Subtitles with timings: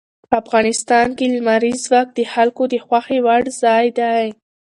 [0.41, 4.25] افغانستان کې لمریز ځواک د خلکو د خوښې وړ ځای دی.